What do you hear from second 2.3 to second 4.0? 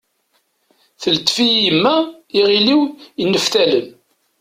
iɣil-iw yenneftalen.